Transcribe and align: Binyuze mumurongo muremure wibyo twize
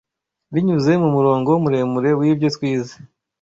Binyuze 0.53 0.91
mumurongo 1.01 1.51
muremure 1.63 2.09
wibyo 2.19 2.47
twize 2.55 2.95